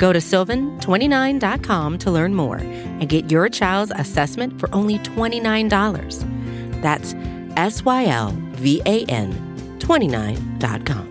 [0.00, 6.80] Go to sylvan29.com to learn more and get your child's assessment for only $29.
[6.80, 7.14] That's
[7.58, 9.30] S Y L V A N
[9.78, 11.10] 29.com.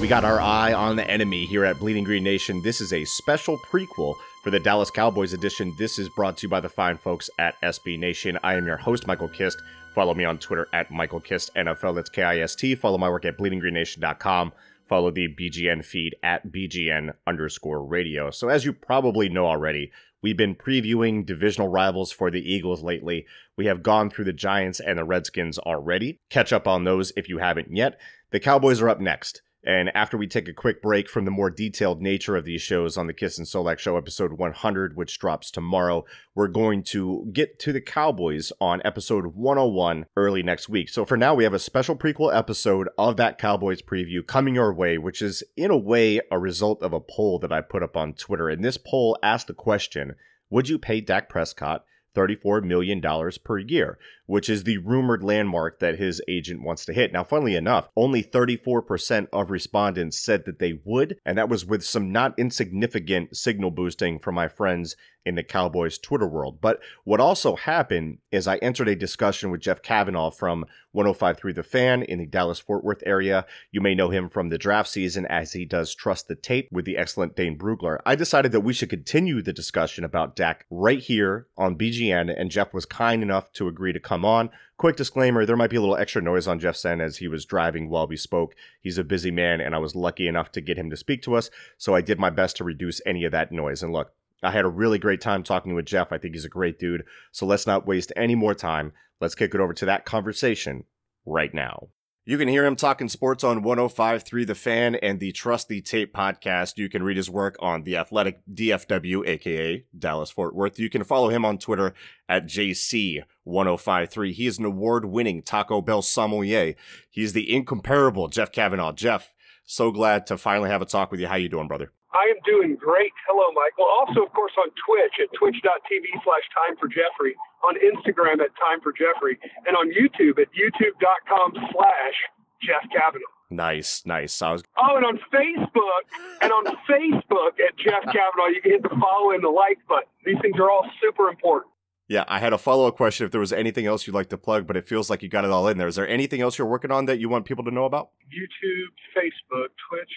[0.00, 2.62] We got our eye on the enemy here at Bleeding Green Nation.
[2.62, 4.14] This is a special prequel
[4.46, 5.74] for the Dallas Cowboys edition.
[5.76, 8.38] This is brought to you by the fine folks at SB Nation.
[8.44, 9.60] I am your host, Michael Kist.
[9.92, 11.96] Follow me on Twitter at Michael Kist NFL.
[11.96, 12.76] That's K I S T.
[12.76, 14.52] Follow my work at bleedinggreennation.com.
[14.88, 18.30] Follow the BGN feed at BGN underscore radio.
[18.30, 19.90] So, as you probably know already,
[20.22, 23.26] we've been previewing divisional rivals for the Eagles lately.
[23.56, 26.20] We have gone through the Giants and the Redskins already.
[26.30, 27.98] Catch up on those if you haven't yet.
[28.30, 29.42] The Cowboys are up next.
[29.66, 32.96] And after we take a quick break from the more detailed nature of these shows
[32.96, 36.04] on the Kist and Solak Show, episode 100, which drops tomorrow,
[36.36, 40.88] we're going to get to the Cowboys on episode 101 early next week.
[40.88, 44.72] So for now, we have a special prequel episode of that Cowboys preview coming your
[44.72, 47.96] way, which is in a way a result of a poll that I put up
[47.96, 48.48] on Twitter.
[48.48, 50.14] And this poll asked the question
[50.48, 51.84] Would you pay Dak Prescott?
[52.16, 53.02] $34 million
[53.44, 57.12] per year, which is the rumored landmark that his agent wants to hit.
[57.12, 61.84] Now, funnily enough, only 34% of respondents said that they would, and that was with
[61.84, 64.96] some not insignificant signal boosting from my friends
[65.26, 66.60] in the Cowboys Twitter world.
[66.60, 71.62] But what also happened is I entered a discussion with Jeff Cavanaugh from 1053 The
[71.62, 73.44] Fan in the Dallas Fort Worth area.
[73.72, 76.84] You may know him from the draft season as he does Trust the Tape with
[76.84, 77.98] the excellent Dane Brugler.
[78.06, 82.50] I decided that we should continue the discussion about Dak right here on BGN, and
[82.50, 84.48] Jeff was kind enough to agree to come on.
[84.78, 87.46] Quick disclaimer there might be a little extra noise on Jeff's end as he was
[87.46, 88.54] driving while we spoke.
[88.80, 91.34] He's a busy man, and I was lucky enough to get him to speak to
[91.34, 93.82] us, so I did my best to reduce any of that noise.
[93.82, 96.12] And look, I had a really great time talking with Jeff.
[96.12, 97.04] I think he's a great dude.
[97.32, 98.92] So let's not waste any more time.
[99.20, 100.84] Let's kick it over to that conversation
[101.24, 101.88] right now.
[102.28, 106.12] You can hear him talking sports on 105.3 The Fan and the Trust the Tape
[106.12, 106.76] podcast.
[106.76, 110.76] You can read his work on The Athletic DFW, aka Dallas Fort Worth.
[110.80, 111.94] You can follow him on Twitter
[112.28, 114.32] at JC1053.
[114.32, 116.74] He is an award winning Taco Bell sommelier.
[117.08, 118.90] He's the incomparable Jeff Cavanaugh.
[118.90, 119.32] Jeff,
[119.64, 121.28] so glad to finally have a talk with you.
[121.28, 121.92] How you doing, brother?
[122.14, 123.12] I am doing great.
[123.28, 123.84] Hello, Michael.
[123.84, 127.34] Also, of course, on Twitch at twitch.tv slash time for Jeffrey,
[127.66, 132.16] on Instagram at time for Jeffrey, and on YouTube at youtube.com slash
[132.62, 133.26] Jeff Cavanaugh.
[133.50, 134.42] Nice, nice.
[134.42, 134.62] I was...
[134.78, 136.02] Oh, and on Facebook,
[136.42, 140.08] and on Facebook at Jeff Cavanaugh, you can hit the follow and the like button.
[140.24, 141.70] These things are all super important.
[142.08, 144.38] Yeah, I had a follow up question if there was anything else you'd like to
[144.38, 145.88] plug, but it feels like you got it all in there.
[145.88, 148.10] Is there anything else you're working on that you want people to know about?
[148.30, 150.10] YouTube, Facebook, Twitch,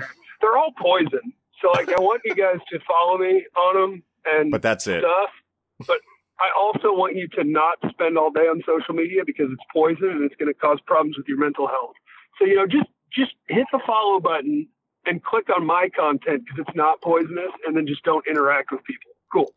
[0.00, 0.23] Instagram.
[0.44, 1.32] They're all poison.
[1.62, 5.00] So like I want you guys to follow me on them and but that's it.
[5.00, 5.30] stuff.
[5.86, 6.00] But
[6.38, 10.10] I also want you to not spend all day on social media because it's poison
[10.10, 11.94] and it's going to cause problems with your mental health.
[12.38, 14.68] So you know, just just hit the follow button
[15.06, 18.82] and click on my content because it's not poisonous, and then just don't interact with
[18.84, 19.10] people.
[19.32, 19.50] Cool.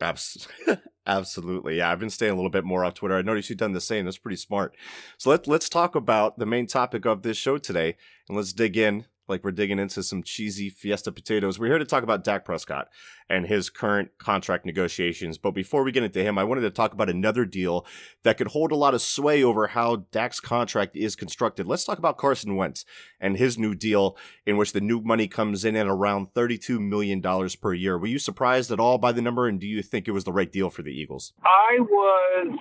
[1.06, 1.78] Absolutely.
[1.78, 3.16] Yeah, I've been staying a little bit more off Twitter.
[3.16, 4.04] I noticed you've done the same.
[4.04, 4.76] That's pretty smart.
[5.18, 7.96] So let's let's talk about the main topic of this show today,
[8.28, 11.58] and let's dig in like we're digging into some cheesy fiesta potatoes.
[11.58, 12.88] We're here to talk about Dak Prescott
[13.28, 15.38] and his current contract negotiations.
[15.38, 17.86] But before we get into him, I wanted to talk about another deal
[18.22, 21.66] that could hold a lot of sway over how Dak's contract is constructed.
[21.66, 22.84] Let's talk about Carson Wentz
[23.20, 27.22] and his new deal, in which the new money comes in at around $32 million
[27.60, 27.98] per year.
[27.98, 30.32] Were you surprised at all by the number, and do you think it was the
[30.32, 31.32] right deal for the Eagles?
[31.44, 32.58] I was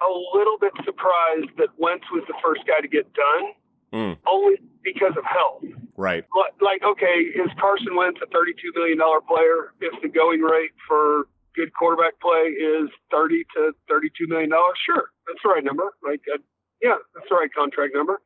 [0.00, 3.52] a little bit surprised that Wentz was the first guy to get done.
[3.92, 4.16] Mm.
[4.26, 5.64] Only because of health.
[6.02, 6.26] Right.
[6.58, 11.70] Like, okay, is Carson Wentz a $32 million player if the going rate for good
[11.78, 14.50] quarterback play is 30 to $32 million?
[14.82, 15.94] Sure, that's the right number.
[16.02, 16.42] Like, uh,
[16.82, 18.18] yeah, that's the right contract number.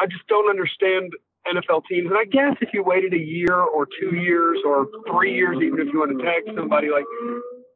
[0.00, 1.12] I just don't understand
[1.44, 2.08] NFL teams.
[2.08, 5.84] And I guess if you waited a year or two years or three years, even
[5.84, 7.04] if you want to tag somebody, like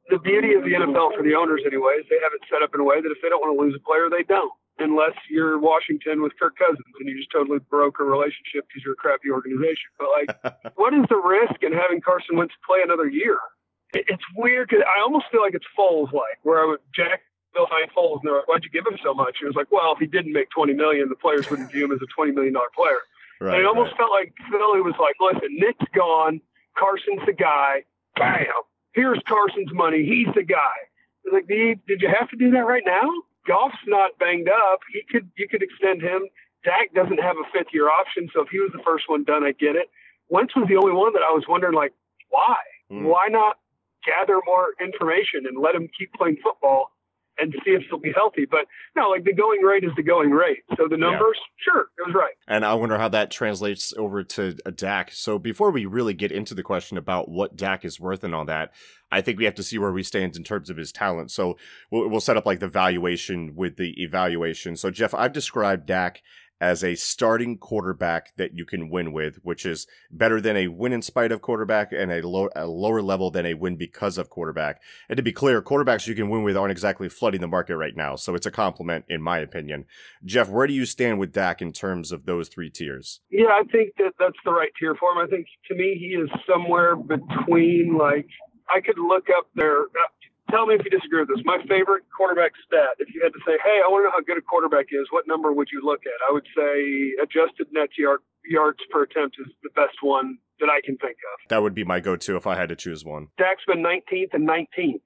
[0.08, 2.80] the beauty of the NFL for the owners, anyways, they have it set up in
[2.80, 4.48] a way that if they don't want to lose a player, they don't
[4.78, 8.94] unless you're Washington with Kirk Cousins and you just totally broke a relationship because you're
[8.94, 9.88] a crappy organization.
[9.98, 10.28] But like,
[10.76, 13.38] what is the risk in having Carson Wentz play another year?
[13.94, 17.22] It's weird because I almost feel like it's Foles like, where I would Jack
[17.54, 19.56] Bill Nick Foles, and they're like, "Why'd you give him so much?" And it was
[19.56, 22.06] like, "Well, if he didn't make twenty million, the players wouldn't view him as a
[22.14, 23.00] twenty million dollar player."
[23.40, 23.98] Right, and it almost right.
[23.98, 26.40] felt like Philly was like, "Listen, Nick's gone,
[26.76, 27.84] Carson's the guy.
[28.16, 28.46] Bam,
[28.92, 30.04] here's Carson's money.
[30.04, 30.76] He's the guy."
[31.24, 33.08] It's like, did you have to do that right now?
[33.48, 34.80] Goff's not banged up.
[34.92, 36.28] He could you could extend him.
[36.64, 39.44] Dak doesn't have a fifth year option, so if he was the first one done,
[39.44, 39.88] I get it.
[40.28, 41.92] Wentz was the only one that I was wondering, like,
[42.30, 42.56] why?
[42.90, 43.04] Mm.
[43.04, 43.58] Why not
[44.04, 46.90] gather more information and let him keep playing football
[47.38, 48.46] and see if he'll be healthy.
[48.50, 50.64] But no, like the going rate is the going rate.
[50.76, 51.72] So the numbers, yeah.
[51.72, 52.34] sure, it was right.
[52.48, 55.10] And I wonder how that translates over to a Dak.
[55.12, 58.44] So before we really get into the question about what Dak is worth and all
[58.46, 58.72] that,
[59.10, 61.30] I think we have to see where we stand in terms of his talent.
[61.30, 61.56] So
[61.90, 64.76] we'll, we'll set up like the valuation with the evaluation.
[64.76, 66.22] So Jeff, I've described Dak
[66.60, 70.92] as a starting quarterback that you can win with, which is better than a win
[70.92, 74.30] in spite of quarterback and a, low, a lower level than a win because of
[74.30, 74.80] quarterback.
[75.08, 77.96] And to be clear, quarterbacks you can win with aren't exactly flooding the market right
[77.96, 79.84] now, so it's a compliment in my opinion.
[80.24, 83.20] Jeff, where do you stand with Dak in terms of those three tiers?
[83.30, 85.18] Yeah, I think that that's the right tier for him.
[85.18, 88.26] I think to me he is somewhere between like
[88.74, 89.86] I could look up there
[90.50, 91.44] tell me if you disagree with this.
[91.44, 94.22] My favorite quarterback stat, if you had to say, hey, I want to know how
[94.22, 96.18] good a quarterback is, what number would you look at?
[96.28, 100.80] I would say adjusted net yard, yards per attempt is the best one that I
[100.84, 101.48] can think of.
[101.48, 103.28] That would be my go to if I had to choose one.
[103.38, 105.02] Dak's been 19th and 19th.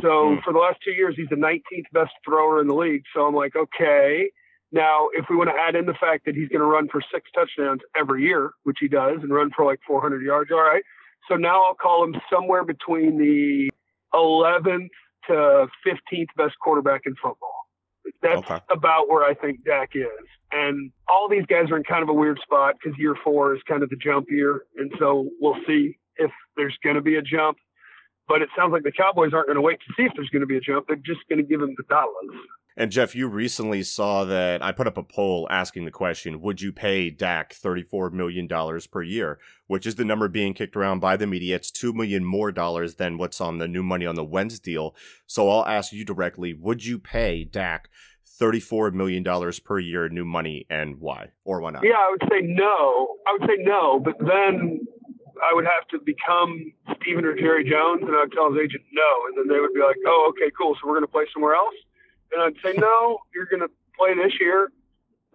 [0.00, 0.42] So mm.
[0.42, 3.02] for the last two years, he's the 19th best thrower in the league.
[3.14, 4.30] So I'm like, okay.
[4.70, 7.02] Now, if we want to add in the fact that he's going to run for
[7.12, 10.82] six touchdowns every year, which he does, and run for like 400 yards, all right.
[11.28, 13.70] So now I'll call him somewhere between the
[14.14, 14.88] 11th
[15.28, 17.62] to 15th best quarterback in football.
[18.20, 18.58] That's okay.
[18.70, 20.06] about where I think Dak is.
[20.50, 23.60] And all these guys are in kind of a weird spot because year four is
[23.68, 24.62] kind of the jump year.
[24.76, 27.58] And so we'll see if there's going to be a jump.
[28.28, 30.40] But it sounds like the Cowboys aren't going to wait to see if there's going
[30.40, 30.86] to be a jump.
[30.86, 32.36] They're just going to give him the dollars.
[32.76, 36.62] And Jeff, you recently saw that I put up a poll asking the question, would
[36.62, 38.48] you pay Dak $34 million
[38.90, 41.56] per year, which is the number being kicked around by the media.
[41.56, 44.94] It's 2 million more dollars than what's on the new money on the Wentz deal.
[45.26, 47.90] So I'll ask you directly, would you pay Dak
[48.40, 49.22] $34 million
[49.64, 51.84] per year new money and why or why not?
[51.84, 53.16] Yeah, I would say no.
[53.26, 54.80] I would say no, but then
[55.44, 58.82] I would have to become Stephen or Jerry Jones and I would tell his agent
[58.92, 59.12] no.
[59.28, 60.74] And then they would be like, oh, okay, cool.
[60.80, 61.74] So we're going to play somewhere else
[62.32, 64.72] and I'd say, no, you're going to play this year,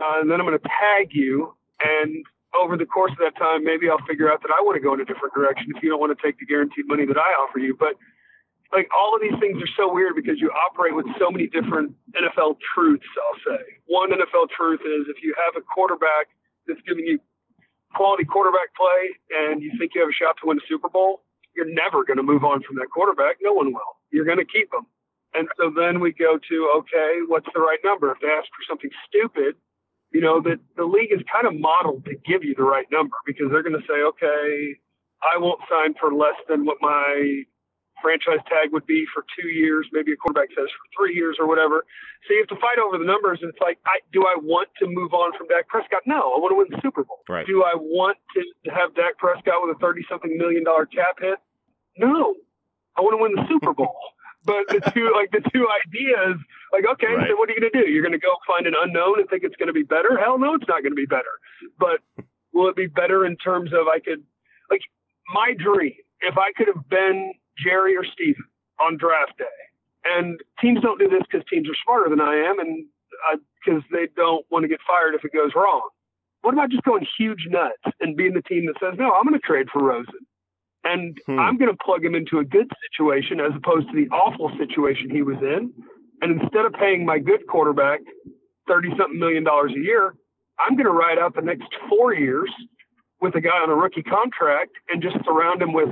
[0.02, 1.54] uh, and then I'm going to tag you.
[1.80, 2.26] And
[2.58, 4.94] over the course of that time, maybe I'll figure out that I want to go
[4.94, 7.30] in a different direction if you don't want to take the guaranteed money that I
[7.38, 7.76] offer you.
[7.78, 7.96] But
[8.74, 11.96] like all of these things are so weird because you operate with so many different
[12.16, 13.64] NFL truths, I'll say.
[13.86, 16.34] One NFL truth is if you have a quarterback
[16.68, 17.20] that's giving you
[17.96, 21.24] quality quarterback play and you think you have a shot to win a Super Bowl,
[21.56, 23.38] you're never going to move on from that quarterback.
[23.42, 23.98] No one will.
[24.12, 24.86] You're going to keep him.
[25.38, 28.12] And so then we go to, okay, what's the right number?
[28.12, 29.56] If they ask for something stupid,
[30.12, 33.16] you know, that the league is kind of modeled to give you the right number
[33.26, 34.74] because they're going to say, okay,
[35.22, 37.44] I won't sign for less than what my
[38.02, 39.88] franchise tag would be for two years.
[39.92, 41.86] Maybe a quarterback says for three years or whatever.
[42.26, 43.40] So you have to fight over the numbers.
[43.42, 46.02] And it's like, I, do I want to move on from Dak Prescott?
[46.06, 47.22] No, I want to win the Super Bowl.
[47.30, 47.46] Right.
[47.46, 48.42] Do I want to
[48.72, 51.38] have Dak Prescott with a 30 something million dollar cap hit?
[51.98, 52.36] No,
[52.98, 53.96] I want to win the Super Bowl.
[54.46, 56.40] But the two, like the two ideas,
[56.72, 57.28] like, okay, right.
[57.30, 57.90] so what are you going to do?
[57.90, 60.18] You're going to go find an unknown and think it's going to be better?
[60.18, 61.42] Hell no, it's not going to be better.
[61.80, 62.00] But
[62.54, 64.24] will it be better in terms of I could,
[64.70, 64.82] like,
[65.34, 68.46] my dream, if I could have been Jerry or Stephen
[68.80, 69.46] on draft day,
[70.16, 72.86] and teams don't do this because teams are smarter than I am and
[73.66, 75.90] because they don't want to get fired if it goes wrong.
[76.42, 79.34] What about just going huge nuts and being the team that says, no, I'm going
[79.34, 80.26] to trade for Rosen?
[80.84, 81.40] And hmm.
[81.40, 85.10] I'm going to plug him into a good situation as opposed to the awful situation
[85.10, 85.74] he was in.
[86.22, 88.00] And instead of paying my good quarterback
[88.68, 90.16] 30 something million dollars a year,
[90.60, 92.50] I'm going to ride out the next four years
[93.22, 95.90] with a guy on a rookie contract and just surround him with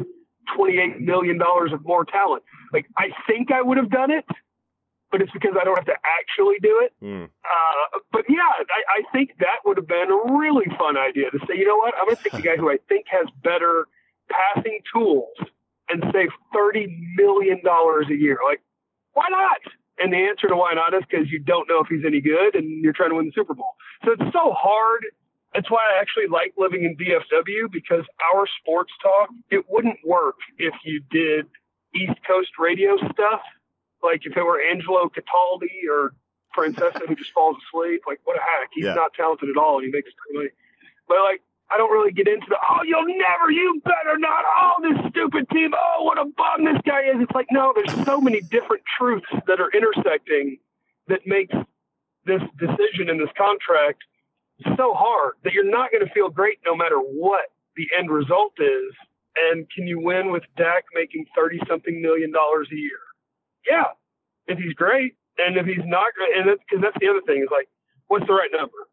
[0.57, 2.43] $28 million of more talent.
[2.73, 4.25] Like, I think I would have done it,
[5.11, 6.93] but it's because I don't have to actually do it.
[7.03, 7.25] Mm.
[7.25, 11.39] Uh, but yeah, I, I think that would have been a really fun idea to
[11.47, 11.93] say, you know what?
[11.97, 13.87] I'm going to take the guy who I think has better
[14.29, 15.35] passing tools
[15.89, 18.39] and save $30 million a year.
[18.47, 18.61] Like,
[19.13, 19.59] why not?
[19.97, 22.55] And the answer to why not is because you don't know if he's any good
[22.55, 23.75] and you're trying to win the Super Bowl.
[24.03, 25.05] So it's so hard.
[25.53, 28.03] That's why I actually like living in DFW because
[28.33, 31.47] our sports talk, it wouldn't work if you did
[31.95, 33.41] East Coast radio stuff.
[34.03, 36.13] Like if it were Angelo Cataldi or
[36.55, 38.69] Francesa who just falls asleep, like what a hack.
[38.73, 38.95] He's yeah.
[38.95, 40.49] not talented at all and he makes money.
[41.07, 41.41] But like
[41.75, 45.49] I don't really get into the, oh, you'll never, you better not, oh, this stupid
[45.49, 47.19] team, oh, what a bum this guy is.
[47.19, 50.57] It's like, no, there's so many different truths that are intersecting
[51.09, 51.53] that makes
[52.25, 54.03] this decision in this contract
[54.77, 58.53] so hard that you're not going to feel great no matter what the end result
[58.57, 58.95] is.
[59.35, 63.03] And can you win with Dak making 30 something million dollars a year?
[63.67, 63.91] Yeah,
[64.47, 65.17] if he's great.
[65.37, 67.67] And if he's not great, and that's because that's the other thing is like,
[68.07, 68.87] what's the right number?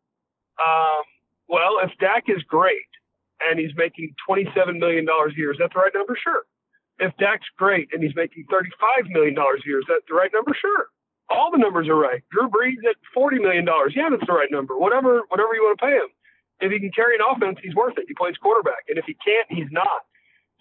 [0.58, 1.06] Um,
[1.52, 2.88] well, if Dak is great
[3.44, 6.16] and he's making $27 million a year, is that the right number?
[6.16, 6.48] Sure.
[6.98, 10.56] If Dak's great and he's making $35 million a year, is that the right number?
[10.56, 10.88] Sure.
[11.28, 12.24] All the numbers are right.
[12.32, 13.68] Drew Brees at $40 million.
[13.94, 14.78] Yeah, that's the right number.
[14.78, 16.08] Whatever, whatever you want to pay him.
[16.60, 18.06] If he can carry an offense, he's worth it.
[18.08, 18.88] He plays quarterback.
[18.88, 20.08] And if he can't, he's not.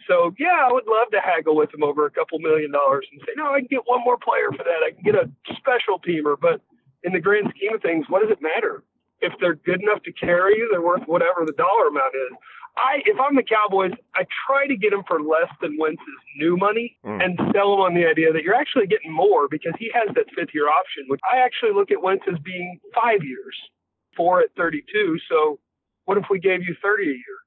[0.09, 3.21] So yeah, I would love to haggle with him over a couple million dollars and
[3.21, 4.83] say, no, I can get one more player for that.
[4.83, 6.35] I can get a special teamer.
[6.39, 6.59] But
[7.03, 8.83] in the grand scheme of things, what does it matter?
[9.21, 12.37] If they're good enough to carry you, they're worth whatever the dollar amount is.
[12.77, 16.55] I, if I'm the Cowboys, I try to get him for less than Wentz's new
[16.55, 17.21] money mm.
[17.23, 20.25] and sell him on the idea that you're actually getting more because he has that
[20.35, 23.55] fifth year option, which I actually look at Wentz as being five years,
[24.15, 25.19] four at 32.
[25.29, 25.59] So
[26.05, 27.37] what if we gave you 30 a year?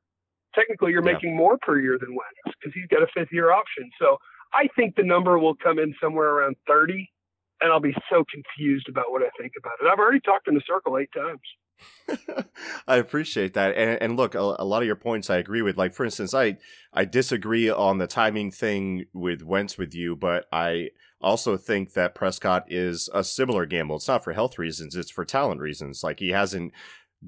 [0.54, 1.14] Technically, you're yeah.
[1.14, 3.90] making more per year than Wentz because he's got a fifth year option.
[3.99, 4.19] So
[4.52, 7.11] I think the number will come in somewhere around 30
[7.61, 9.90] and I'll be so confused about what I think about it.
[9.90, 11.40] I've already talked in the circle eight times.
[12.87, 15.76] I appreciate that, and, and look, a, a, lot of your points I agree with.
[15.76, 16.59] Like, for instance, I
[16.93, 22.14] I disagree on the timing thing with Wentz with you, but I also think that
[22.14, 23.97] Prescott is a similar gamble.
[23.97, 26.03] It's not for health reasons; it's for talent reasons.
[26.03, 26.73] Like, he hasn't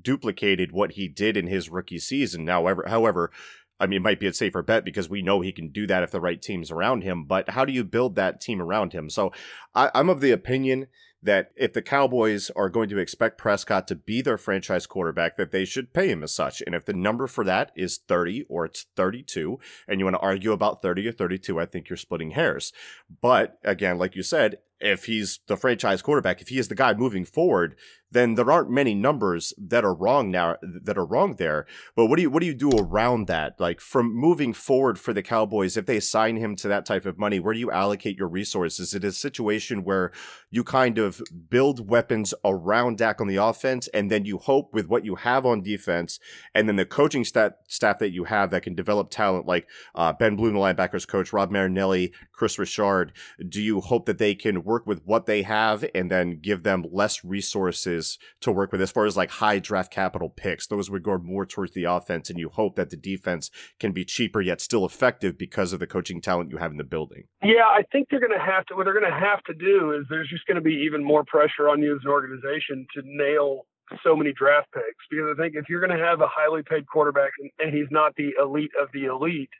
[0.00, 2.46] duplicated what he did in his rookie season.
[2.46, 3.30] However, however,
[3.78, 6.02] I mean, it might be a safer bet because we know he can do that
[6.02, 7.24] if the right team's around him.
[7.24, 9.10] But how do you build that team around him?
[9.10, 9.32] So
[9.74, 10.86] I, I'm of the opinion
[11.22, 15.50] that if the Cowboys are going to expect Prescott to be their franchise quarterback, that
[15.50, 16.62] they should pay him as such.
[16.64, 19.58] And if the number for that is 30 or it's 32,
[19.88, 22.72] and you want to argue about 30 or 32, I think you're splitting hairs.
[23.20, 26.92] But again, like you said, if he's the franchise quarterback, if he is the guy
[26.92, 27.76] moving forward,
[28.10, 31.66] then there aren't many numbers that are wrong now that are wrong there.
[31.94, 33.58] But what do you what do you do around that?
[33.58, 37.18] Like from moving forward for the Cowboys, if they assign him to that type of
[37.18, 38.88] money, where do you allocate your resources?
[38.88, 40.12] Is it a situation where
[40.50, 41.20] you kind of
[41.50, 45.44] build weapons around Dak on the offense, and then you hope with what you have
[45.44, 46.20] on defense,
[46.54, 50.12] and then the coaching staff staff that you have that can develop talent like uh,
[50.12, 53.12] Ben Bloom, the linebackers coach, Rod Marinelli, Kris Richard,
[53.48, 56.84] do you hope that they can work with what they have and then give them
[56.90, 57.95] less resources
[58.40, 60.66] to work with as far as like high draft capital picks?
[60.66, 64.04] Those would go more towards the offense, and you hope that the defense can be
[64.04, 67.24] cheaper yet still effective because of the coaching talent you have in the building.
[67.42, 68.76] Yeah, I think they're going to have to.
[68.76, 71.24] What they're going to have to do is there's just going to be even more
[71.24, 73.66] pressure on you as an organization to nail
[74.02, 76.86] so many draft picks because I think if you're going to have a highly paid
[76.86, 79.50] quarterback and, and he's not the elite of the elite,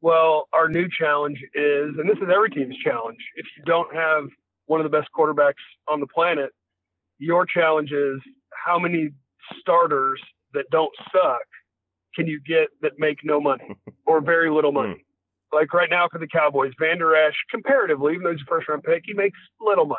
[0.00, 4.24] well, our new challenge is, and this is every team's challenge, if you don't have
[4.66, 6.50] one of the best quarterbacks on the planet,
[7.20, 8.18] your challenge is
[8.66, 9.10] how many
[9.60, 10.20] starters
[10.54, 11.46] that don't suck
[12.16, 14.94] can you get that make no money or very little money?
[14.94, 15.56] Hmm.
[15.56, 18.82] Like right now for the Cowboys, Vander Esch, comparatively, even though he's a first round
[18.82, 19.98] pick, he makes little money.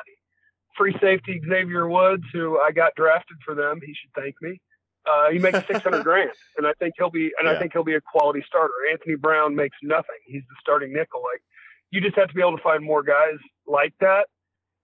[0.77, 4.59] Free safety Xavier Woods, who I got drafted for them, he should thank me.
[5.05, 7.51] Uh, he makes six hundred grand, and I think he'll be, and yeah.
[7.51, 8.73] I think he'll be a quality starter.
[8.91, 11.21] Anthony Brown makes nothing; he's the starting nickel.
[11.21, 11.41] Like
[11.89, 13.37] you just have to be able to find more guys
[13.67, 14.27] like that.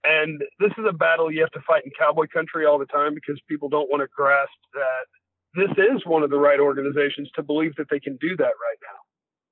[0.08, 3.14] And this is a battle you have to fight in cowboy country all the time
[3.14, 5.06] because people don't want to grasp that
[5.54, 8.80] this is one of the right organizations to believe that they can do that right
[8.82, 9.00] now.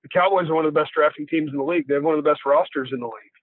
[0.03, 1.87] The Cowboys are one of the best drafting teams in the league.
[1.87, 3.35] They have one of the best rosters in the league.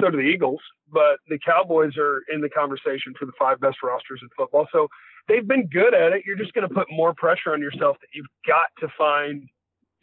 [0.00, 0.60] So do the Eagles,
[0.92, 4.66] but the Cowboys are in the conversation for the five best rosters in football.
[4.72, 4.88] So
[5.28, 6.22] they've been good at it.
[6.24, 9.48] You're just going to put more pressure on yourself that you've got to find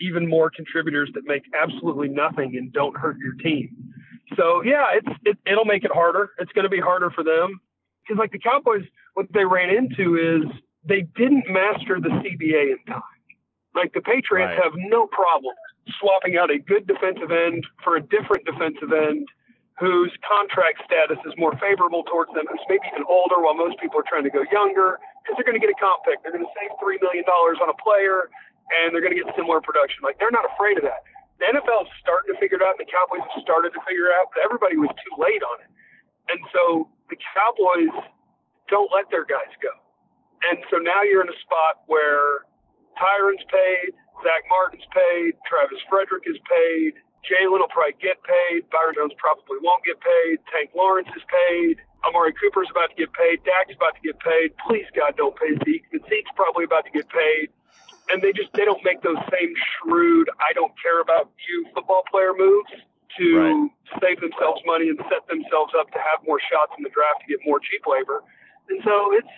[0.01, 3.69] even more contributors that make absolutely nothing and don't hurt your team.
[4.37, 6.31] So yeah, it's it, it'll make it harder.
[6.39, 7.59] It's going to be harder for them
[8.03, 8.83] because like the Cowboys,
[9.13, 10.49] what they ran into is
[10.83, 13.01] they didn't master the CBA in time.
[13.75, 14.63] Like the Patriots right.
[14.63, 15.55] have no problem
[15.99, 19.27] swapping out a good defensive end for a different defensive end
[19.81, 23.97] whose contract status is more favorable towards them, who's maybe even older while most people
[23.97, 26.21] are trying to go younger, because they're going to get a comp pick.
[26.21, 28.29] They're going to save $3 million on a player,
[28.69, 30.05] and they're going to get similar production.
[30.05, 31.01] Like, they're not afraid of that.
[31.41, 34.15] The NFL is starting to figure it out, the Cowboys have started to figure it
[34.21, 35.71] out, but everybody was too late on it.
[36.29, 37.89] And so the Cowboys
[38.69, 39.73] don't let their guys go.
[40.53, 42.45] And so now you're in a spot where
[43.01, 46.93] Tyron's paid, Zack Martin's paid, Travis Frederick is paid,
[47.25, 48.65] Jaylon will probably get paid.
[48.73, 50.41] Byron Jones probably won't get paid.
[50.49, 51.77] Tank Lawrence is paid.
[52.01, 53.45] Amari Cooper's about to get paid.
[53.45, 54.57] Dak's about to get paid.
[54.65, 55.85] Please God, don't pay Zeke.
[56.09, 57.53] Zeke's probably about to get paid.
[58.11, 62.03] And they just they don't make those same shrewd, I don't care about you football
[62.11, 62.71] player moves
[63.17, 63.69] to right.
[63.99, 67.27] save themselves money and set themselves up to have more shots in the draft to
[67.27, 68.23] get more cheap labor.
[68.71, 69.31] And so it's,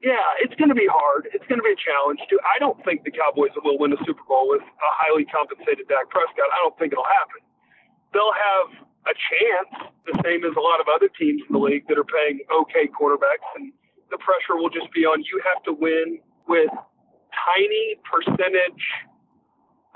[0.00, 1.28] yeah, it's going to be hard.
[1.36, 2.20] It's going to be a challenge.
[2.32, 2.40] Too.
[2.40, 6.08] I don't think the Cowboys will win the Super Bowl with a highly compensated Dak
[6.08, 6.48] Prescott.
[6.48, 7.44] I don't think it'll happen.
[8.16, 11.84] They'll have a chance, the same as a lot of other teams in the league
[11.88, 13.72] that are paying okay quarterbacks, and
[14.10, 16.72] the pressure will just be on you have to win with
[17.46, 18.84] tiny percentage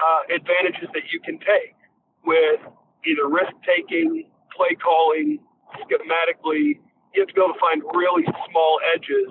[0.00, 1.76] uh, advantages that you can take
[2.24, 2.60] with
[3.06, 5.38] either risk taking, play calling,
[5.84, 6.80] schematically.
[7.14, 9.30] You have to be able to find really small edges,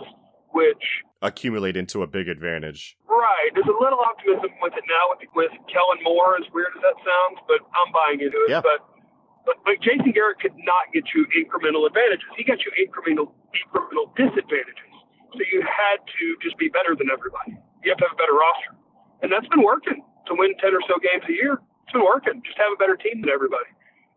[0.53, 0.83] which
[1.21, 2.95] accumulate into a big advantage.
[3.07, 3.49] Right.
[3.55, 6.97] There's a little optimism with it now with, with Kellen Moore, as weird as that
[6.99, 8.51] sounds, but I'm buying into it.
[8.51, 8.61] Yeah.
[8.61, 8.83] But,
[9.43, 12.27] but but Jason Garrett could not get you incremental advantages.
[12.39, 14.91] He got you incremental incremental disadvantages.
[15.35, 17.59] So you had to just be better than everybody.
[17.83, 18.73] You have to have a better roster,
[19.23, 22.41] and that's been working to win ten or so games a year it's been working.
[22.45, 23.69] Just have a better team than everybody.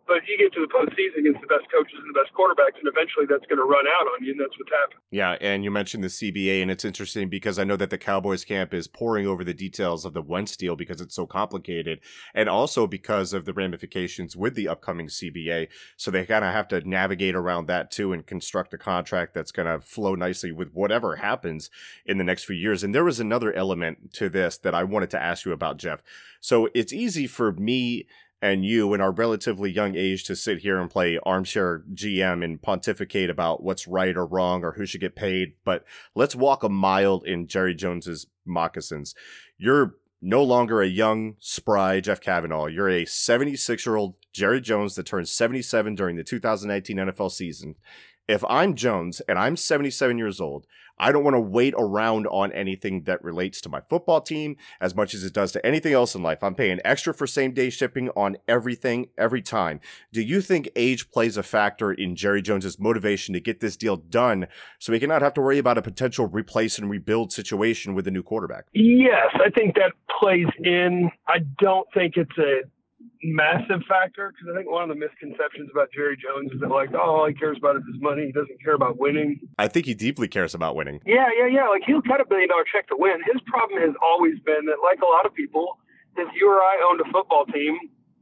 [0.06, 2.86] But you get to the postseason against the best coaches and the best quarterbacks, and
[2.86, 5.00] eventually that's going to run out on you, and that's what's happened.
[5.10, 8.44] Yeah, and you mentioned the CBA, and it's interesting because I know that the Cowboys
[8.44, 12.00] camp is poring over the details of the Wentz deal because it's so complicated,
[12.34, 15.68] and also because of the ramifications with the upcoming CBA.
[15.96, 19.52] So they kind of have to navigate around that too and construct a contract that's
[19.52, 21.68] going to flow nicely with whatever happens
[22.04, 22.84] in the next few years.
[22.84, 26.02] And there was another element to this that I wanted to ask you about, Jeff.
[26.40, 28.06] So it's easy for me
[28.42, 32.60] and you in our relatively young age to sit here and play armchair GM and
[32.60, 35.54] pontificate about what's right or wrong or who should get paid.
[35.64, 39.14] But let's walk a mile in Jerry Jones's moccasins.
[39.58, 42.66] You're no longer a young, spry Jeff Cavanaugh.
[42.66, 47.76] You're a 76 year old Jerry Jones that turned 77 during the 2019 NFL season.
[48.28, 50.66] If I'm Jones and I'm 77 years old,
[50.98, 54.96] I don't want to wait around on anything that relates to my football team as
[54.96, 56.42] much as it does to anything else in life.
[56.42, 59.80] I'm paying extra for same day shipping on everything every time.
[60.12, 63.96] Do you think age plays a factor in Jerry Jones's motivation to get this deal
[63.96, 64.48] done
[64.80, 68.10] so he cannot have to worry about a potential replace and rebuild situation with a
[68.10, 68.64] new quarterback?
[68.72, 71.10] Yes, I think that plays in.
[71.28, 72.62] I don't think it's a
[73.26, 76.90] massive factor because I think one of the misconceptions about Jerry Jones is that like,
[76.94, 78.26] oh, all he cares about is his money.
[78.26, 79.40] He doesn't care about winning.
[79.58, 81.00] I think he deeply cares about winning.
[81.06, 81.68] Yeah, yeah, yeah.
[81.68, 83.18] Like he'll cut a billion dollar check to win.
[83.26, 85.78] His problem has always been that, like a lot of people,
[86.16, 87.76] if you or I owned a football team,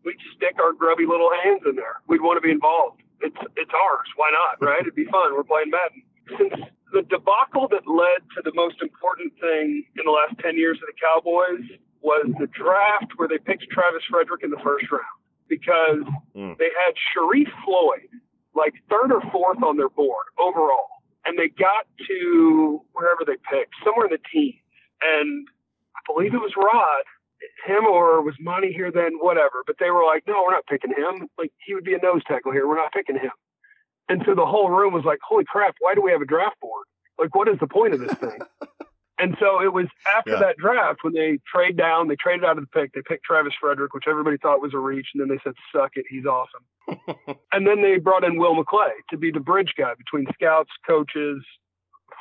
[0.04, 2.00] we'd stick our grubby little hands in there.
[2.08, 3.02] We'd want to be involved.
[3.20, 4.08] It's it's ours.
[4.16, 4.60] Why not?
[4.64, 4.80] Right?
[4.80, 5.34] It'd be fun.
[5.34, 6.02] We're playing Madden.
[6.38, 6.54] Since
[6.92, 10.86] the debacle that led to the most important thing in the last ten years of
[10.88, 11.66] the Cowboys
[12.04, 16.04] was the draft where they picked Travis Frederick in the first round because
[16.36, 16.56] mm.
[16.58, 18.12] they had Sharrif Floyd
[18.54, 21.02] like third or fourth on their board overall.
[21.24, 24.60] And they got to wherever they picked, somewhere in the teens.
[25.00, 25.48] And
[25.96, 27.04] I believe it was Rod,
[27.66, 29.64] him or was Monty here then, whatever.
[29.66, 31.28] But they were like, no, we're not picking him.
[31.38, 32.68] Like, he would be a nose tackle here.
[32.68, 33.32] We're not picking him.
[34.10, 36.60] And so the whole room was like, holy crap, why do we have a draft
[36.60, 36.84] board?
[37.18, 38.38] Like, what is the point of this thing?
[39.18, 40.38] And so it was after yeah.
[40.40, 43.52] that draft when they trade down, they traded out of the pick, they picked Travis
[43.60, 46.64] Frederick, which everybody thought was a reach, and then they said, "Suck it, he's awesome."
[47.52, 51.44] and then they brought in Will McClay to be the bridge guy between scouts, coaches,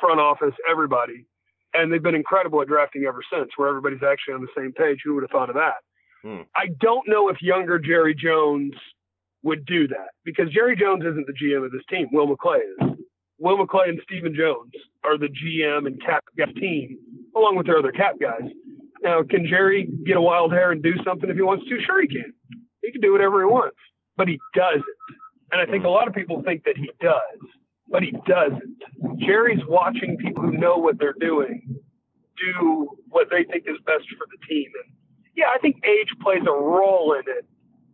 [0.00, 1.26] front office, everybody,
[1.72, 5.00] and they've been incredible at drafting ever since, where everybody's actually on the same page.
[5.04, 5.82] Who would have thought of that?
[6.22, 6.42] Hmm.
[6.54, 8.74] I don't know if younger Jerry Jones
[9.42, 12.08] would do that because Jerry Jones isn't the GM of this team.
[12.12, 12.93] Will McClay is.
[13.38, 14.72] Will McClay and Stephen Jones
[15.04, 16.98] are the GM and cap guys team,
[17.36, 18.50] along with their other cap guys.
[19.02, 21.80] Now, can Jerry get a wild hair and do something if he wants to?
[21.84, 22.32] Sure, he can.
[22.82, 23.76] He can do whatever he wants,
[24.16, 24.84] but he doesn't.
[25.52, 27.38] And I think a lot of people think that he does,
[27.88, 29.18] but he doesn't.
[29.18, 31.76] Jerry's watching people who know what they're doing
[32.36, 34.70] do what they think is best for the team.
[34.84, 34.94] And
[35.36, 37.46] yeah, I think age plays a role in it.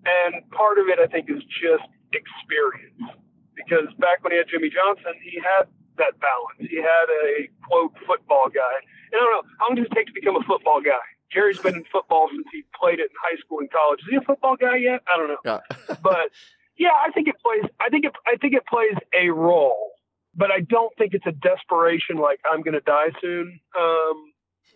[0.06, 3.20] And part of it, I think, is just experience
[3.64, 5.68] because back when he had Jimmy Johnson, he had
[5.98, 6.58] that balance.
[6.58, 8.76] He had a quote football guy.
[9.12, 11.04] And I don't know how long does it take to become a football guy.
[11.32, 14.00] Jerry's been in football since he played it in high school and college.
[14.00, 15.02] Is he a football guy yet?
[15.06, 15.38] I don't know.
[15.44, 15.60] Yeah.
[16.02, 16.30] but
[16.76, 17.70] yeah, I think it plays.
[17.80, 18.12] I think it.
[18.26, 19.92] I think it plays a role,
[20.34, 24.32] but I don't think it's a desperation like I'm going to die soon um,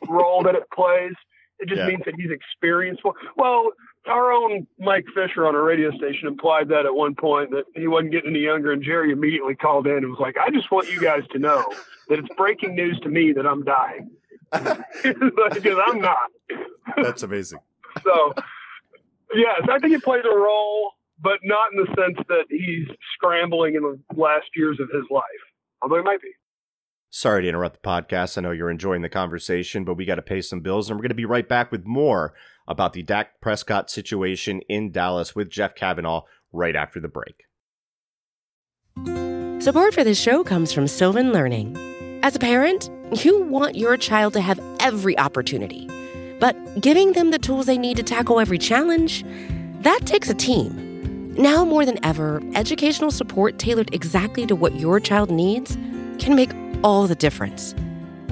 [0.08, 1.14] role that it plays.
[1.58, 1.86] It just yeah.
[1.86, 3.02] means that he's experienced.
[3.36, 3.70] Well,
[4.06, 7.86] our own Mike Fisher on a radio station implied that at one point that he
[7.86, 10.90] wasn't getting any younger, and Jerry immediately called in and was like, "I just want
[10.92, 11.64] you guys to know
[12.08, 14.10] that it's breaking news to me that I'm dying
[14.52, 16.30] because I'm not."
[16.96, 17.60] That's amazing.
[18.02, 18.34] so,
[19.34, 23.74] yes, I think it plays a role, but not in the sense that he's scrambling
[23.74, 25.24] in the last years of his life,
[25.82, 26.30] although he might be.
[27.10, 28.36] Sorry to interrupt the podcast.
[28.36, 31.02] I know you're enjoying the conversation, but we got to pay some bills, and we're
[31.02, 32.34] going to be right back with more
[32.66, 36.22] about the Dak Prescott situation in Dallas with Jeff Cavanaugh
[36.52, 37.44] right after the break.
[39.62, 41.76] Support for this show comes from Sylvan Learning.
[42.22, 42.90] As a parent,
[43.24, 45.88] you want your child to have every opportunity,
[46.38, 49.24] but giving them the tools they need to tackle every challenge,
[49.80, 51.32] that takes a team.
[51.34, 55.76] Now more than ever, educational support tailored exactly to what your child needs
[56.18, 56.50] can make
[56.82, 57.74] all the difference.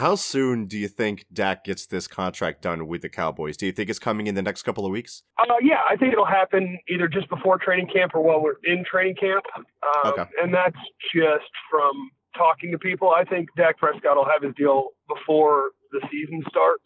[0.00, 3.58] How soon do you think Dak gets this contract done with the Cowboys?
[3.58, 5.24] Do you think it's coming in the next couple of weeks?
[5.38, 8.82] Uh, yeah, I think it'll happen either just before training camp or while we're in
[8.90, 9.44] training camp.
[9.56, 10.24] Um, Okay.
[10.42, 10.78] And that's
[11.14, 13.10] just from talking to people.
[13.10, 16.84] I think Dak Prescott will have his deal before the season starts,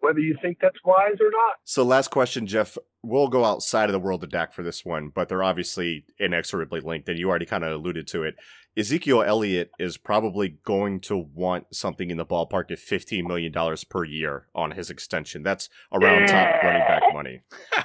[0.00, 1.56] whether you think that's wise or not.
[1.62, 2.76] So, last question, Jeff.
[3.04, 6.80] We'll go outside of the world of Dak for this one, but they're obviously inexorably
[6.80, 8.34] linked, and you already kind of alluded to it.
[8.76, 13.52] Ezekiel Elliott is probably going to want something in the ballpark of $15 million
[13.88, 15.42] per year on his extension.
[15.42, 17.42] That's around top running back money.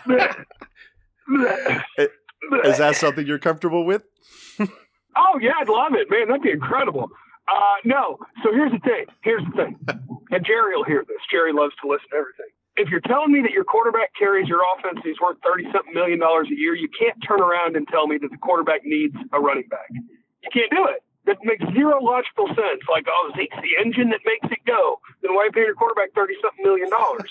[2.65, 4.03] Is that something you're comfortable with?
[5.13, 6.29] Oh yeah, I'd love it, man.
[6.29, 7.09] That'd be incredible.
[7.47, 8.17] Uh, no.
[8.43, 9.05] So here's the thing.
[9.23, 9.75] Here's the thing.
[10.31, 11.19] And Jerry will hear this.
[11.29, 12.47] Jerry loves to listen to everything.
[12.77, 15.91] If you're telling me that your quarterback carries your offense, and he's worth thirty something
[15.93, 19.13] million dollars a year, you can't turn around and tell me that the quarterback needs
[19.33, 19.91] a running back.
[20.43, 21.03] You can't do it.
[21.25, 22.81] That makes zero logical sense.
[22.89, 24.99] Like, oh, Zeke's the engine that makes it go.
[25.21, 27.29] Then why pay your quarterback thirty something million dollars?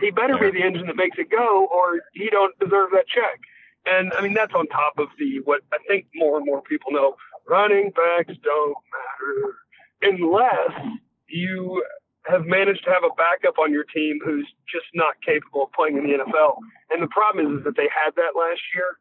[0.00, 3.40] He better be the engine that makes it go, or he don't deserve that check.
[3.86, 6.92] And I mean, that's on top of the what I think more and more people
[6.92, 7.16] know:
[7.48, 9.56] running backs don't matter
[10.02, 11.82] unless you
[12.26, 15.96] have managed to have a backup on your team who's just not capable of playing
[15.96, 16.56] in the NFL.
[16.90, 19.00] And the problem is, is that they had that last year.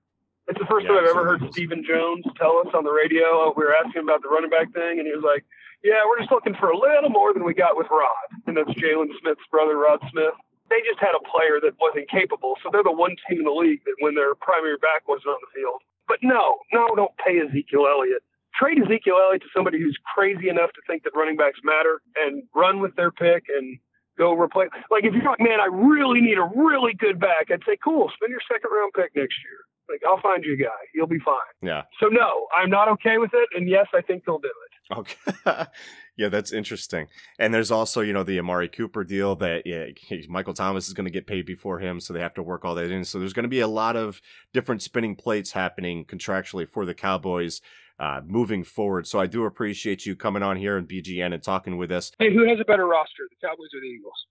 [0.49, 1.53] It's the first Yeah, time I've ever heard.
[1.53, 3.53] Stephen Jones tell us on the radio.
[3.55, 5.45] We were asking about the running back thing, and he was like,
[5.83, 8.73] "Yeah, we're just looking for a little more than we got with Rod." And that's
[8.73, 10.33] Jaylon Smith's brother, Rod Smith
[10.69, 12.55] they just had a player that wasn't capable.
[12.61, 15.41] So they're the one team in the league that when their primary back wasn't on
[15.41, 15.81] the field.
[16.07, 18.23] But no, no, don't pay Ezekiel Elliott.
[18.57, 22.43] Trade Ezekiel Elliott to somebody who's crazy enough to think that running backs matter and
[22.55, 23.77] run with their pick and
[24.17, 24.69] go replace.
[24.89, 28.09] Like if you're like, man, I really need a really good back, I'd say, cool,
[28.13, 29.68] spend your second round pick next year.
[29.89, 30.69] Like I'll find you a guy.
[30.93, 31.35] You'll be fine.
[31.61, 31.83] Yeah.
[31.99, 33.49] So no, I'm not okay with it.
[33.55, 34.69] And yes, I think they'll do it.
[34.91, 35.65] Okay.
[36.17, 37.07] yeah, that's interesting.
[37.37, 39.85] And there's also, you know, the Amari Cooper deal that yeah,
[40.27, 42.75] Michael Thomas is going to get paid before him, so they have to work all
[42.75, 43.03] that in.
[43.05, 44.21] So there's going to be a lot of
[44.53, 47.61] different spinning plates happening contractually for the Cowboys
[47.99, 49.05] uh, moving forward.
[49.07, 52.11] So I do appreciate you coming on here and BGN and talking with us.
[52.17, 54.25] Hey, who has a better roster, the Cowboys or the Eagles?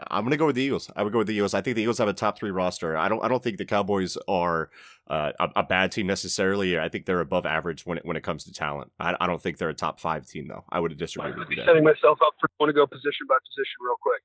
[0.10, 0.90] I'm going to go with the Eagles.
[0.96, 1.52] I would go with the Eagles.
[1.52, 2.96] I think the Eagles have a top three roster.
[2.96, 3.22] I don't.
[3.22, 4.70] I don't think the Cowboys are
[5.08, 6.78] uh, a, a bad team necessarily.
[6.78, 8.92] I think they're above average when it when it comes to talent.
[8.98, 10.64] I, I don't think they're a top five team though.
[10.70, 11.66] I would disagree there.
[11.66, 14.22] setting myself up for want to go position by position real quick.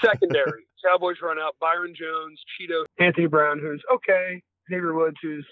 [0.00, 5.46] Secondary, Cowboys run out Byron Jones, Chido, Anthony Brown, who's okay, Xavier Woods, who's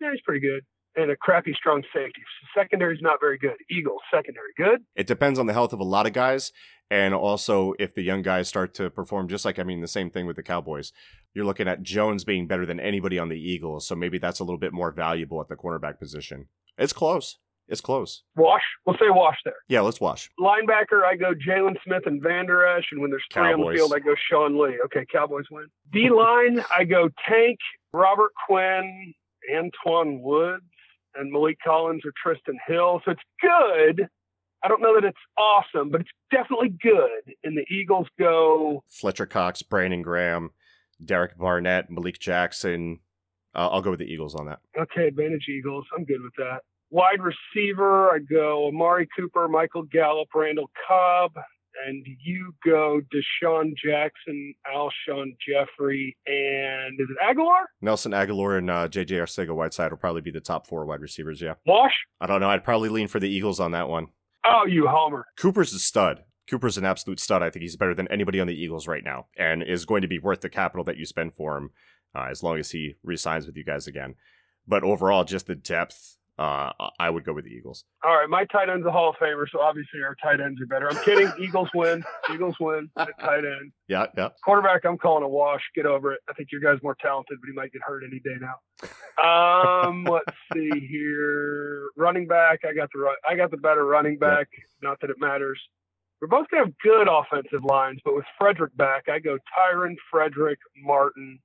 [0.00, 0.62] yeah, he's pretty good,
[0.96, 2.22] and a crappy strong safety.
[2.56, 3.56] Secondary is not very good.
[3.70, 4.82] Eagles secondary good.
[4.94, 6.52] It depends on the health of a lot of guys,
[6.90, 9.28] and also if the young guys start to perform.
[9.28, 10.92] Just like I mean, the same thing with the Cowboys.
[11.34, 14.44] You're looking at Jones being better than anybody on the Eagles, so maybe that's a
[14.44, 16.48] little bit more valuable at the cornerback position.
[16.76, 17.38] It's close.
[17.68, 18.24] It's close.
[18.36, 19.54] Wash, we'll say wash there.
[19.68, 20.28] Yeah, let's wash.
[20.38, 23.94] Linebacker, I go Jaylon Smith and Vander Esch, and when there's three on the field,
[23.94, 24.78] I go Sean Lee.
[24.86, 25.66] Okay, Cowboys win.
[25.90, 27.58] D line, I go Tank,
[27.94, 29.14] Robert Quinn,
[29.50, 30.64] Antwaun Woods,
[31.14, 33.00] and Maliek Collins or Trysten Hill.
[33.04, 34.08] So it's good.
[34.64, 37.34] I don't know that it's awesome, but it's definitely good.
[37.42, 40.50] And the Eagles go Fletcher Cox, Brandon Graham,
[41.04, 43.00] Derek Barnett, Malik Jackson.
[43.54, 44.60] Uh, I'll go with the Eagles on that.
[44.78, 45.84] okay, advantage Eagles.
[45.96, 46.60] I'm good with that.
[46.90, 51.32] Wide receiver, I go Amari Cooper, Michael Gallup, Randall Cobb,
[51.86, 57.64] and you go DeSean Jackson, Alshon Jeffery, and is it Agholor?
[57.80, 61.40] Nelson Agholor and uh, JJ Arcega Whiteside will probably be the top four wide receivers.
[61.40, 61.92] Yeah, Wash?
[62.20, 62.50] I don't know.
[62.50, 64.08] I'd probably lean for the Eagles on that one.
[64.44, 65.26] Oh, you homer.
[65.38, 66.24] Cooper's a stud.
[66.50, 67.42] Cooper's an absolute stud.
[67.42, 70.08] I think he's better than anybody on the Eagles right now and is going to
[70.08, 71.70] be worth the capital that you spend for him
[72.14, 74.16] uh, as long as he resigns with you guys again.
[74.66, 77.84] But overall, just the depth, uh, I would go with the Eagles.
[78.04, 80.66] All right, my tight end's a Hall of Famer, so obviously our tight ends are
[80.66, 80.90] better.
[80.90, 81.32] I'm kidding.
[81.38, 82.02] Eagles win.
[82.32, 82.90] Eagles win.
[82.98, 83.70] Tight end.
[83.86, 84.30] Yeah, yeah.
[84.44, 85.60] Quarterback, I'm calling a wash.
[85.76, 86.20] Get over it.
[86.28, 89.84] I think your guy's more talented, but he might get hurt any day now.
[89.86, 91.90] Um, let's see here.
[91.96, 94.48] Running back, I got the I got the better running back.
[94.82, 95.60] Not that it matters.
[96.20, 100.58] We're both gonna have good offensive lines, but with Frederick back, I go Tyron, Frederick,
[100.76, 101.38] Martin,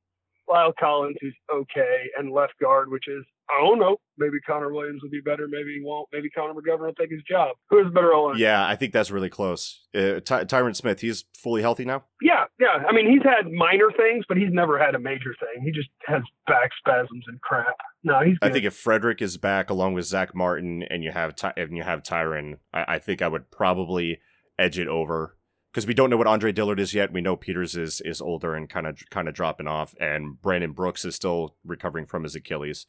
[0.49, 3.97] La'el Collins, who's okay, and left guard, which is I don't know.
[4.17, 5.47] Maybe Connor Williams will be better.
[5.47, 6.07] Maybe he won't.
[6.12, 7.55] Maybe Connor McGovern will take his job.
[7.69, 8.38] Who is better O line?
[8.38, 9.86] Yeah, I think that's really close.
[9.95, 12.03] Uh, Ty- Tyron Smith, he's fully healthy now.
[12.21, 12.83] Yeah, yeah.
[12.89, 15.63] I mean, he's had minor things, but he's never had a major thing.
[15.63, 17.75] He just has back spasms and crap.
[18.03, 18.38] No, he's.
[18.41, 21.77] I think if Frederick is back along with Zack Martin and you have Ty- and
[21.77, 24.19] you have Tyron, I, I think I would probably
[24.60, 25.38] edge it over
[25.71, 27.13] because we don't know what Andre Dillard is yet.
[27.13, 30.71] We know Peters is is older and kind of kind of dropping off, and Brandon
[30.71, 32.88] Brooks is still recovering from his Achilles.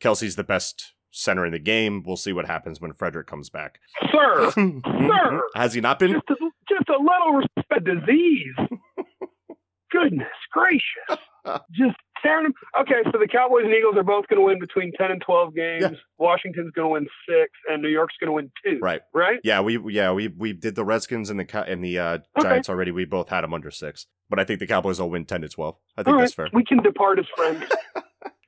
[0.00, 2.02] Kelce's the best center in the game.
[2.06, 3.78] We'll see what happens when Frederick comes back.
[4.12, 5.42] sir, sir.
[5.54, 6.12] Has he not been?
[6.12, 6.36] just a,
[6.68, 7.84] just a little respect.
[7.84, 8.54] Disease.
[9.90, 11.24] Goodness gracious.
[11.72, 12.54] Just tearing him.
[12.82, 15.54] Okay, so the Cowboys and Eagles are both going to win between 10 and 12
[15.54, 15.82] games.
[15.82, 15.90] Yeah.
[16.18, 18.78] Washington's going to win six, and New York's going to win two.
[18.80, 19.00] Right.
[19.14, 19.40] Right?
[19.42, 22.48] Yeah, we yeah we we did the Redskins and the and the uh, Okay.
[22.48, 22.90] Giants already.
[22.92, 25.48] We both had them under six, but I think the Cowboys will win ten to
[25.48, 25.76] twelve.
[25.96, 26.22] I think right.
[26.22, 26.48] that's fair.
[26.52, 27.64] We can depart as friends.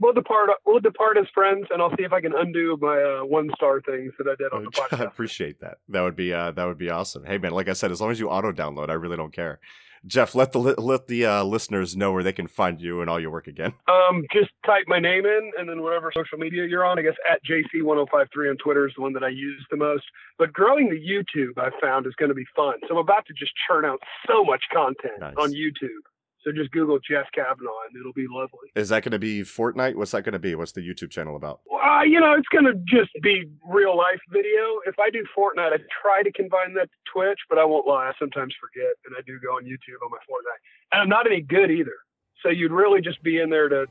[0.02, 0.50] We'll depart.
[0.66, 3.80] We'll depart as friends, and I'll see if I can undo my uh, one star
[3.80, 5.78] things that I did on the I appreciate that.
[5.88, 7.24] That would be uh, that would be awesome.
[7.24, 9.60] Hey man, like I said, as long as you auto download, I really don't care.
[10.04, 13.20] Jeff, let the let the uh, listeners know where they can find you and all
[13.20, 13.72] your work again.
[13.86, 16.98] Um, just type my name in, and then whatever social media you're on.
[16.98, 20.02] I guess at JC1053 on Twitter is the one that I use the most.
[20.38, 22.74] But growing the YouTube, I found is going to be fun.
[22.88, 25.34] So I'm about to just churn out so much content Nice.
[25.38, 26.02] on YouTube.
[26.44, 28.70] So just Google Jeff Cavanaugh, and it'll be lovely.
[28.74, 29.94] Is that going to be Fortnite?
[29.94, 30.54] What's that going to be?
[30.54, 31.60] What's the YouTube channel about?
[31.70, 34.82] Uh, you know, it's going to just be real life video.
[34.86, 38.08] If I do Fortnite, I try to combine that to Twitch, but I won't lie.
[38.08, 40.60] I sometimes forget, and I do go on YouTube on my Fortnite.
[40.92, 41.96] And I'm not any good either.
[42.42, 43.86] So you'd really just be in there to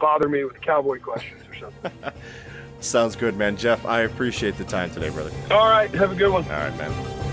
[0.00, 1.92] bother me with cowboy questions or something.
[2.80, 3.56] Sounds good, man.
[3.56, 5.30] Jeff, I appreciate the time today, brother.
[5.50, 5.90] All right.
[5.94, 6.44] Have a good one.
[6.44, 7.23] All right, man.